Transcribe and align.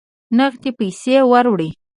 نغدي 0.37 0.71
پیسې 0.79 1.15
وروړي. 1.31 1.69